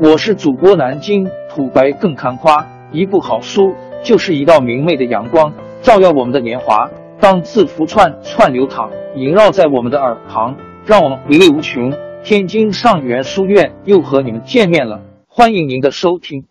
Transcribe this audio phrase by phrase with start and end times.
[0.00, 6.90] 我是主播南京土白更看花，一部好书就是一道明媚的阳光，照耀我们的年华。
[7.20, 11.92] 当字符串串流淌，萦绕在我们的耳旁，让我们回味无穷。
[12.24, 16.44] 天津上元书院又和你们见面了，欢迎您的收听。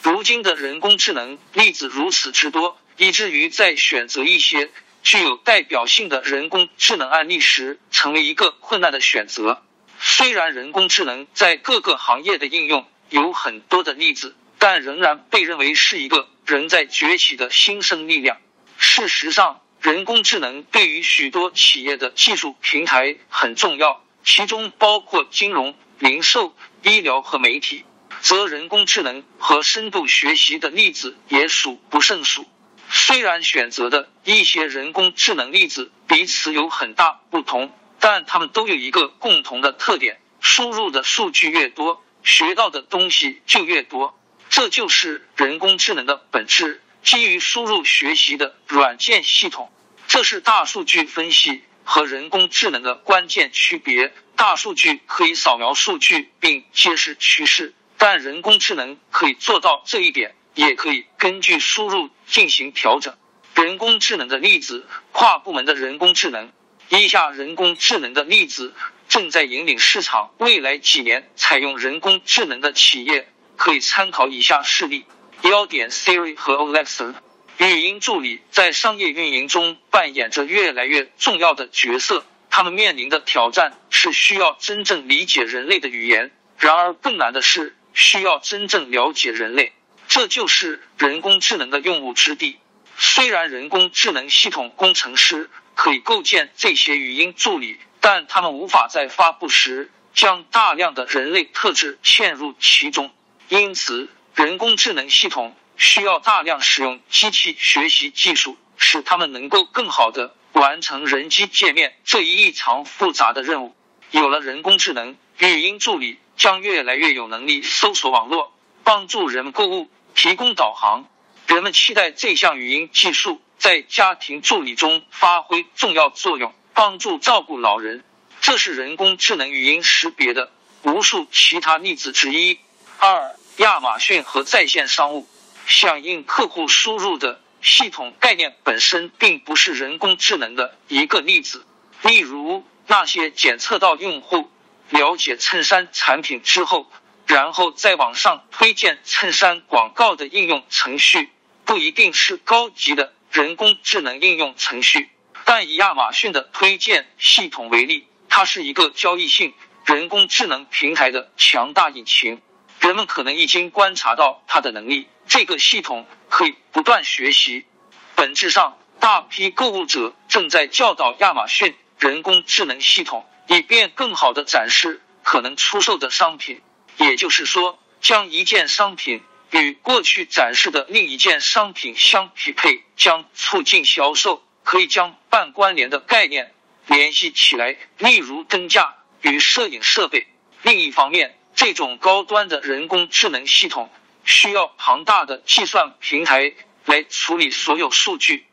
[0.00, 4.70] 如今的人工智能例子如此之多，以至于在选择一些
[5.02, 9.62] 具有代表性的人工智能案例时，成为一个困难的选择。
[10.00, 18.38] 虽然人工智能在各个行业的应用有很多的例子，但仍然被认为是一个仍在崛起的新生力量。
[18.76, 27.84] 事实上，人工智能对于许多企业的技术平台很重要，其中包括金融、零售、医疗和媒体。
[28.20, 32.46] 则人工智能和深度学习的例子也数不胜数。
[32.90, 37.72] 虽然选择的一些人工智能例子彼此有很大不同。
[38.00, 44.18] 但他们都有一个共同的特点：输入的数据越多，学到的东西就越多。
[44.48, 49.70] 这就是人工智能的本质，基于输入学习的软件系统。
[50.06, 54.14] 这是大数据分析和人工智能的关键区别。
[54.36, 63.16] 大数据可以扫描数据并揭示趋势，但人工智能可以做到这一点，也可以根据输入进行调整。
[63.54, 66.52] 人工智能的例子：跨部门的人工智能。
[66.90, 68.74] 以下人工智能的例子
[69.08, 70.30] 正在引领市场。
[70.38, 75.04] 未来几年，采用人工智能的企业可以参考以下事例：
[75.42, 77.14] 幺点 Siri 和 Alexa
[77.58, 82.24] 语音助理在商业运营中扮演着越来越重要的角色。
[82.48, 89.72] 他们面临的挑战是需要真正理解人类的语言，然而更难的是需要真正了解人类。
[90.08, 92.56] 这就是人工智能的用武之地。
[92.96, 95.50] 虽然人工智能系统工程师。
[95.78, 103.14] 可以构建这些语音助理，但他们无法在发布时将大量的人类特质嵌入其中。
[103.48, 113.76] 因此，人工智能系统需要大量使用机器学习技术，使他们能够更好的完成人机界面这一异常复杂的任务。
[114.10, 118.52] 有了人工智能，语音助理将越来越有能力搜索网络，
[118.82, 121.04] 帮助人们购物，提供导航。
[121.46, 123.40] 人们期待这项语音技术。
[123.58, 128.04] 在家庭助理中发挥重要作用，帮助照顾老人。
[128.40, 130.50] 这是人工智能语音识别的
[130.82, 132.60] 无数其他例子之一。
[132.98, 135.28] 二、亚马逊和在线商务
[135.66, 141.66] 响应客户输入的系统概念本身并不是人工智能的一个例子。
[142.02, 144.48] 例如，那些检测到用户
[144.90, 146.90] 了解衬衫产品之后，
[147.26, 151.30] 然后在网上推荐衬衫广告的应用程序，
[151.64, 153.12] 不一定是高级的。
[153.30, 155.10] 人工智能应用程序，
[155.44, 162.40] 但以亚马逊的推荐系统为例，它是一个交易性人工智能平台的强大引擎。
[162.80, 165.08] 人们可能已经观察到它的能力。
[165.26, 167.66] 这个系统可以不断学习。
[168.14, 176.62] 本质上，大批购物者正在教导亚马逊人工智能系统，以便更好的展示可能出售的商品。
[176.96, 179.22] 也就是说，将一件商品。
[179.50, 184.44] 与过去展示的另一件商品相匹配，将促进销售。
[184.64, 186.52] 可以将半关联的概念
[186.88, 190.26] 联系起来，例如灯架与摄影设备。
[190.60, 193.90] 另一方面，这种高端的人工智能系统
[194.26, 196.52] 需要庞大的计算平台
[196.84, 198.46] 来处理所有数据，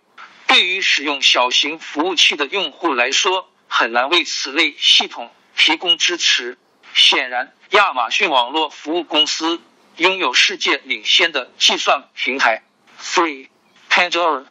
[0.47, 6.57] 对于使用小型服务器的用户来说，很难为此类系统提供支持。
[6.93, 9.59] 显然，亚马逊网络服务公司。
[9.97, 12.63] 拥有世界领先的计算平台
[13.01, 13.47] ，Free
[13.89, 14.45] Pandora。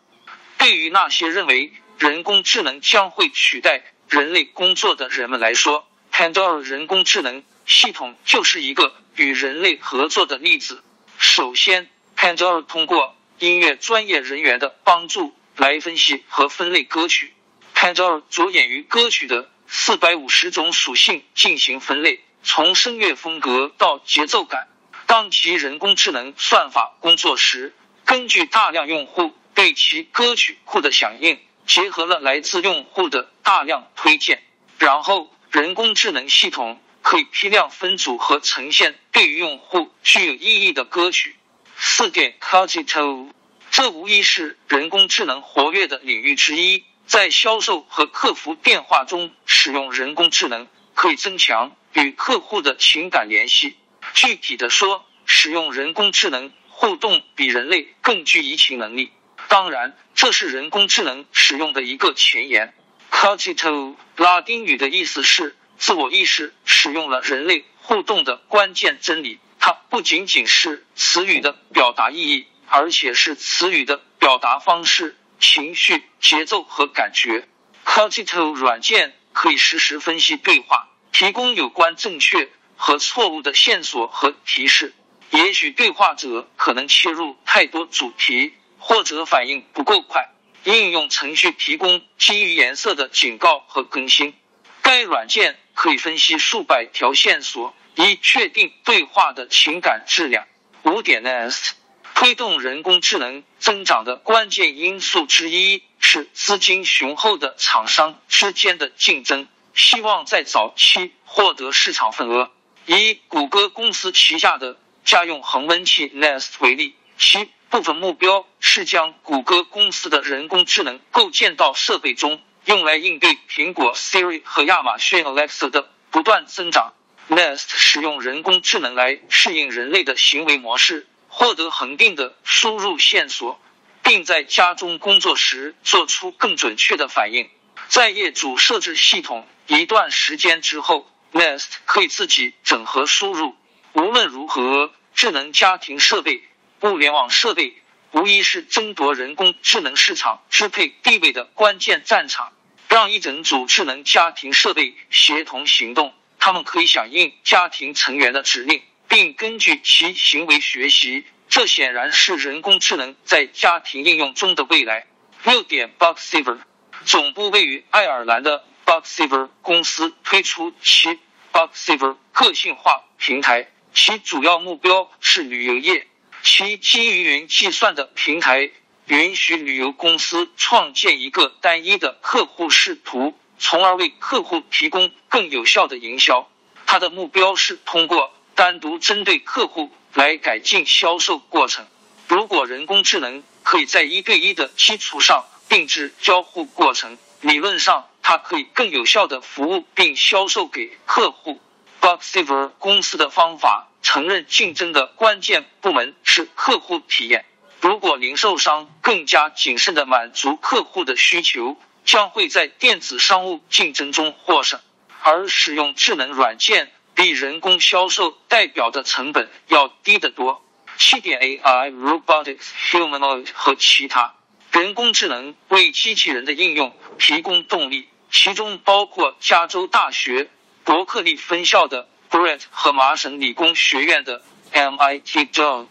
[0.56, 10.82] 对于那些认为人工智能将会取代人类工作的人们来说，Pandora 人工智能系统就是一个与人类合作的例子。
[11.18, 17.34] 首先，Pandora 通过音乐专业人员的帮助来分析和分类歌曲。
[17.74, 24.68] Pandora 着眼于歌曲的四百五十种属性进行分类，从声乐风格到节奏感。
[25.14, 27.72] 当其人工智能算法工作时，
[28.04, 34.42] 根据大量用户对其歌曲库的响应，结合了来自用户的大量推荐，
[34.76, 41.36] 然后人工智能系统可以批量分组和呈现对于用户具有意义的歌曲。
[41.76, 43.30] 四点 Cogito，
[43.70, 46.82] 这无疑是人工智能活跃的领域之一。
[47.06, 53.76] 在销售和客服电话中使用人工智能，可以增强与客户的情感联系。
[54.14, 59.10] 具体的说，使用人工智能互动比人类更具移情能力。
[59.48, 62.72] 当然，这是人工智能使用的一个前沿。
[63.10, 69.40] Cogito 拉丁语的意思是自我意识，使用了人类互动的关键真理。
[69.58, 77.48] 它不仅仅是词语的表达意义，而且是词语的表达方式、情绪、节奏和感觉。
[77.84, 84.94] Cogito 软件可以实时分析对话，提供有关正确和错误的线索和提示。
[85.30, 90.30] 也许对话者可能切入太多主题，或者反应不够快。
[90.64, 94.34] 应用程序提供基于颜色的警告和更新。
[94.80, 100.46] 该软件可以分析数百条线索，以确定对话的情感质量。
[100.84, 101.74] 五点 S
[102.14, 112.50] 推动人工智能增长的关键因素之一是资金雄厚的厂商之间的竞争，希望在早期获得市场份额。
[112.86, 126.92] 以谷歌公司旗下的家用恒温器 Nest 为例，其部分目标是将谷歌公司的人工智能构建到设备中，用来应对苹果 Siri 和亚马逊 Alexa 的不断增长。
[127.28, 133.58] Nest 使用人工智能来适应人类的行为模式，获得恒定的输入线索，
[134.02, 137.48] 并在家中工作时做出更准确的反应。
[137.88, 143.54] 在业主设置系统一段时间之后，Nest 可以自己整合输入。
[143.92, 146.42] 无论如何，智能家庭设备。
[146.80, 147.76] 物联网设备
[148.12, 152.52] 无疑是争夺人工智能市场支配地位的关键战场。
[152.88, 161.24] 让一整组智能家庭设备协同行动，他们可以响应家庭成员的指令，并根据其行为学习。
[161.48, 165.06] 这显然是人工智能在家庭应用中的未来。
[165.44, 166.58] 六点 Bugsaver
[167.04, 171.18] 总部位于爱尔兰的 Bugsaver 公司推出其
[171.52, 176.06] Bugsaver 个性化平台，其主要目标是旅游业。
[176.44, 178.70] 其基于云计算的平台
[179.06, 186.48] 允许旅游公司创建一个单一的客户视图，从而为客户提供更有效的营销。
[186.86, 191.84] 它的目标是通过单独针对客户来改进销售过程。
[192.28, 201.60] 如果人工智能可以在一对一的基础上定制交互过程，理论上它可以更有效的服务并销售给客户。
[202.00, 203.88] Bugsaver 公司的方法。
[204.06, 207.46] 承认竞争的关键部门是客户体验。
[207.80, 214.78] 如果零售商更加谨慎的满足客户的需求，将会在电子商务竞争中获胜。
[215.22, 220.62] 而使用智能软件比人工销售代表的成本要低得多。
[220.98, 224.34] 七点 AI robotics humanoid 和其他
[224.70, 230.50] 人工智能为机器人的应用提供动力，其中包括加州大学
[230.82, 232.08] 伯克利分校的。
[232.30, 234.42] Brett 和麻省理工学院的
[234.72, 235.86] MIT Dog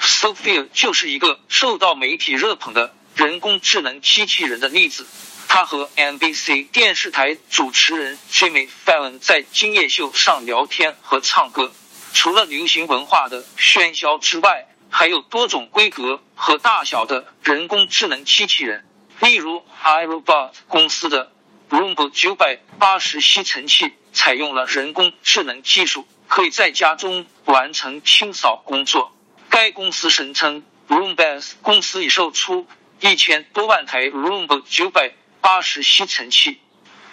[0.00, 5.04] Sophia 就是一个受到媒体热捧的人工智能机器人的例子。
[5.48, 11.72] 他和 NBC 电视台主持人 Jimmy Fallon 在今夜秀上聊天和唱歌。
[12.12, 18.86] 除了流行文化的喧嚣之外，还有多种规格和大小的人工智能机器人，
[19.22, 21.32] 例如 iRobot 公司的
[21.70, 23.94] Roomba 九百八十吸尘器。
[24.12, 29.16] 采用了人工智能技术，可以在家中完成清扫工作。
[29.48, 32.66] 该公司声称，Roombas 公司已售出
[32.98, 36.58] 一千多万台 Roomba 九百八十吸尘器。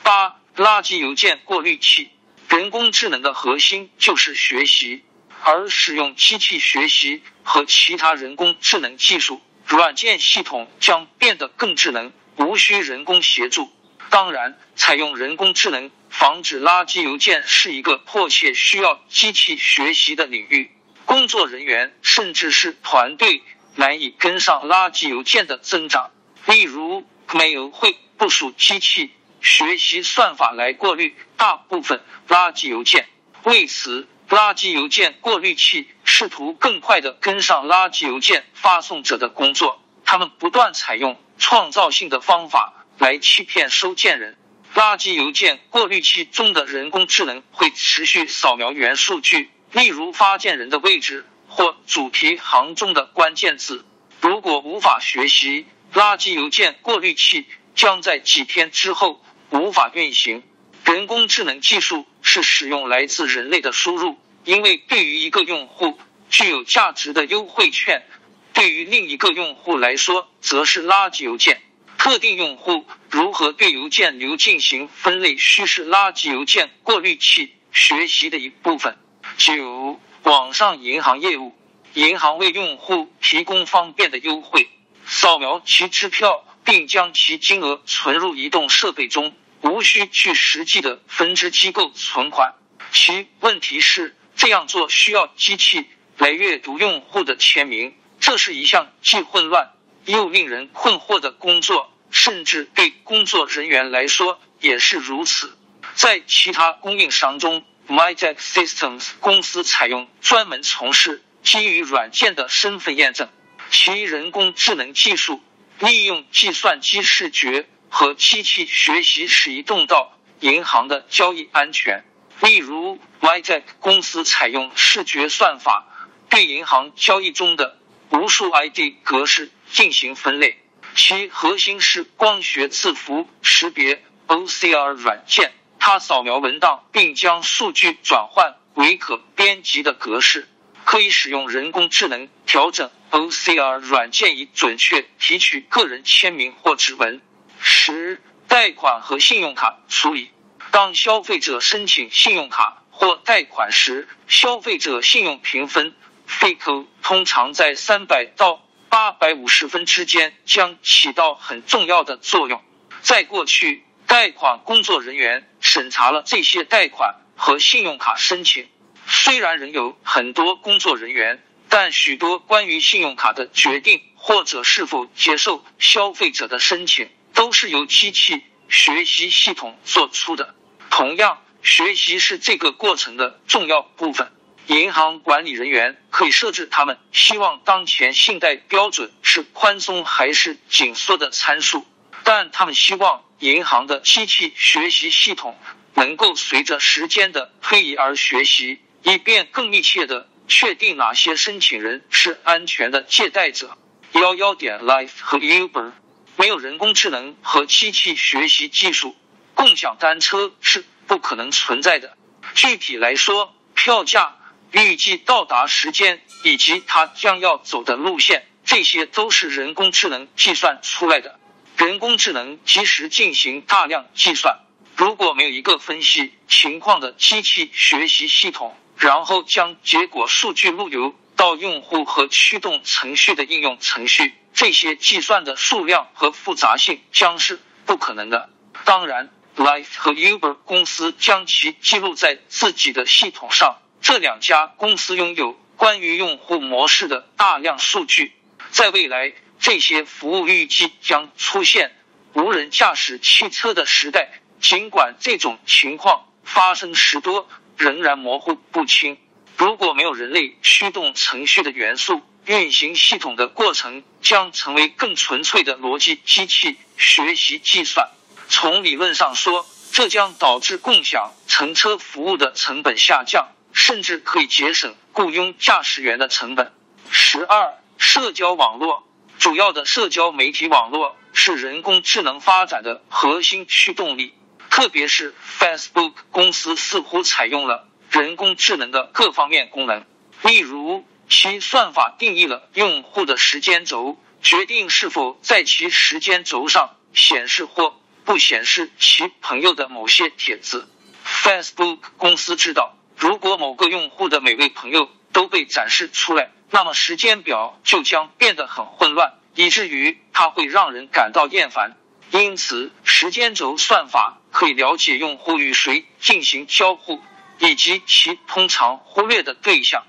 [0.01, 2.09] 八、垃圾邮件过滤器。
[2.50, 5.04] 人工智能的核心就是学习，
[5.44, 13.71] 而使用机器学习和其他人工智能技术，软件系统将变得更智能，无需人工协助。
[14.09, 20.71] 当然，采用人工智能防止垃圾邮件是一个迫切需要机器学习的领域。
[21.06, 23.44] 工作人员甚至是团队
[23.76, 26.11] 难以跟上垃圾邮件的增长。
[26.45, 29.11] 例如，Mail 会部署机器
[29.42, 33.07] 学习算法来过滤大部分垃圾邮件。
[33.44, 39.81] 为此，垃圾邮件过滤器试图更快的跟上垃圾邮件发送者的工作。
[40.06, 42.76] 他们不断采用创造性的方法。
[42.97, 44.37] 来欺骗收件人。
[44.75, 53.85] 垃圾邮件过滤器中的人工智能会持续扫描原数据，例如发件人的位置或主题行中的关键字。
[54.21, 60.44] 如果无法学习，垃圾邮件过滤器将在几天之后无法运行。
[60.85, 65.97] 人工智能技术是使用来自人类的输入，因为对于一个用户
[66.30, 68.06] 具有价值的优惠券，
[68.54, 71.61] 对于另一个用户来说则是垃圾邮件。
[72.07, 78.97] 特定用户如何对邮件流进行分类，需是垃圾邮件过滤器学习的一部分。
[79.35, 81.54] 九、网上银行业务，
[81.95, 84.69] 银行为用户提供方便的优惠，
[85.06, 92.54] 扫描其支票并将其金额存入移动设备中，无需去实际的分支机构存款。
[92.94, 95.85] 其问题是，这样做需要机器
[96.18, 99.73] 来阅读用户的签名，这是一项既混乱
[100.06, 105.56] 又令人困惑的工作，甚至对工作人员来说也是如此。
[105.94, 113.30] 在其他供应商中，Mytek Systems 公司采用专门从事基于软件的身份验证，
[113.69, 115.44] 其人工智能技术
[115.80, 122.04] 利用计算机视觉和机器学习使移动到银行的交易安全。
[122.42, 125.86] 例如，Mytek 公司采用视觉算法
[126.30, 127.78] 对银行交易中的
[128.09, 130.59] 无数 ID 格式进行分类，
[130.97, 135.54] 其核心是光学字符识别 OCR 软件。
[135.77, 140.49] 它扫描文档，并将数据转换为可编辑的格式，
[140.85, 147.21] 可以使用人工智能调整 OCR 软件以准确提取个人签名或指纹。
[147.59, 150.31] 十、贷款和信用卡处理。
[150.71, 155.95] 当消费者申请信用卡或贷款时，消费者信用评分
[156.27, 162.61] FICO 通常在三百到八百五十分之间，将起到很重要的作用。
[163.01, 163.83] 在过去。
[164.07, 168.69] 贷款工作人员审查了这些贷款和信用卡申请。
[169.06, 180.56] 虽然仍有很多工作人员，但许多关于信用卡的决定或者是否接受消费者的申请，都是由机器学习系统做出的。
[180.89, 184.31] 同样，学习是这个过程的重要部分。
[184.68, 191.86] 银行管理人员可以设置他们希望当前信贷标准是宽松还是紧缩的参数，
[192.24, 193.24] 但他们希望。
[193.40, 195.59] 银行的机器学习系统
[195.94, 203.78] 能够随着时间的推移而学习，以便更密切的确定哪些申请人是安全的借贷者。
[204.14, 205.92] 幺幺点 Life 和 Uber
[206.36, 209.16] 没有人工智能和机器学习技术，
[209.54, 212.18] 共享单车是不可能存在的。
[212.56, 214.36] 具体来说，票价、
[214.71, 221.40] 预计到达时间以及它将要走的路线，这些都是人工智能计算出来的。
[221.78, 224.59] 人工智能及时进行大量计算，
[224.95, 238.50] 如果没有一个分析情况的机器学习系统，然后将结果数据路由到用户和驱动程序的应用程序，这些计算的数量和复杂性将是不可能的。
[238.86, 248.33] 当然，Life 和 Uber 公司将其记录在自己的系统上，这两家公司拥有关于用户模式的大量数据，
[248.71, 249.33] 在未来。
[249.59, 251.92] 这些服务预计将出现
[252.33, 254.30] 无人驾驶汽车的时代，
[254.61, 259.18] 尽管这种情况发生时多仍然模糊不清。
[259.57, 268.11] 如果没有人类驱动程序的元素，运行系统的过程将成为更纯粹的逻辑机器学习计算。
[268.47, 276.73] 从理论上说，这将导致共享乘车服务的成本下降，甚至可以节省雇佣驾驶员的成本。
[277.11, 279.07] 十二，社交网络。
[279.37, 284.33] 主要的社交媒体网络是人工智能发展的核心驱动力，
[284.71, 290.03] 特别是 Facebook 公司似乎采用了人工智能的各方面功能，
[290.41, 300.89] 例如其算法定义了用户的时间轴，决定是否在其时间轴上显示或不显示其朋友的某些帖子。
[301.23, 306.52] Facebook 公司知道，如果某个用户的每位朋友都被展示出来。
[306.69, 311.95] 那么时间表就将变得很混乱，以至于它会让人感到厌烦。
[312.31, 317.21] 因此，时间轴算法可以了解用户与谁进行交互，
[317.59, 320.04] 以及其通常忽略的对象。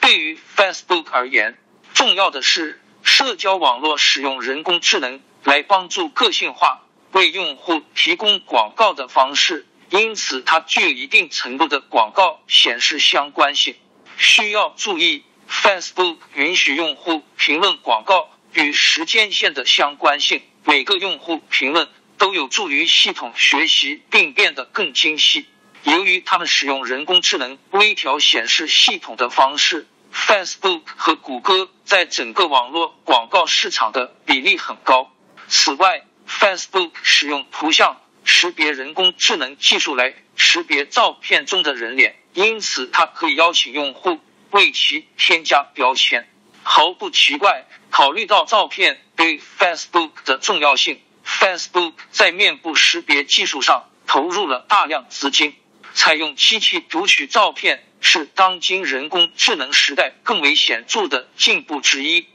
[0.00, 1.58] 对于 Facebook 而言，
[1.92, 13.76] 重要的是社交网络使用人工智能来帮助个性化为用户提供广告的方式，因此它具有一定程度的广告显示相关性。
[14.16, 15.24] 需要注意。
[15.48, 20.42] Facebook 允许用户评论广告与时间线的相关性。
[20.64, 25.46] 每个用户评论都有助于系统学习并变得更精细。
[25.84, 35.10] 由于他们使用人工智能微调显示系统的方式，Facebook 和谷歌在整个网络广告市场的比例很高。
[35.48, 37.98] 此外，Facebook 使用图像
[38.30, 44.20] 识别人工智能技术来识别照片中的人脸，因此它可以邀请用户。
[44.50, 46.28] 为其添加标签，
[46.62, 47.66] 毫不奇怪。
[47.90, 55.54] 考虑到照片对 Facebook 的重要性，Facebook 在面部识别技术上投入了大量资金。
[55.94, 62.26] 采用机器读取照片是当今人工智能时代更为显著的进步之一。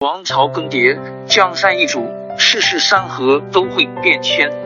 [0.00, 4.65] 王朝更迭，江山易主，世事山河都会变迁。